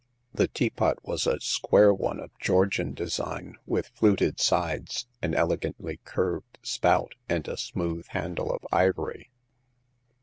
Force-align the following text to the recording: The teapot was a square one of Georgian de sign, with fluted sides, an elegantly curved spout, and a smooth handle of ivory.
The 0.33 0.47
teapot 0.47 0.97
was 1.03 1.27
a 1.27 1.39
square 1.41 1.93
one 1.93 2.19
of 2.19 2.31
Georgian 2.39 2.95
de 2.95 3.07
sign, 3.07 3.57
with 3.67 3.89
fluted 3.93 4.39
sides, 4.39 5.05
an 5.21 5.35
elegantly 5.35 5.99
curved 6.05 6.57
spout, 6.63 7.13
and 7.29 7.47
a 7.47 7.55
smooth 7.55 8.07
handle 8.07 8.51
of 8.51 8.65
ivory. 8.71 9.29